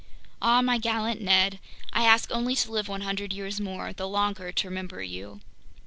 Ah, 0.41 0.63
my 0.63 0.79
gallant 0.79 1.21
Ned! 1.21 1.59
I 1.93 2.05
ask 2.07 2.31
only 2.31 2.55
to 2.55 2.71
live 2.71 2.87
100 2.87 3.31
years 3.33 3.61
more, 3.61 3.93
the 3.93 4.07
longer 4.07 4.51
to 4.51 4.67
remember 4.67 5.03
you! 5.03 5.41